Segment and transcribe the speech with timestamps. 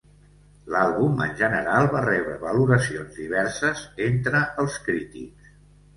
[0.75, 5.57] L'àlbum en general va rebre valoracions diverses entre els crítics.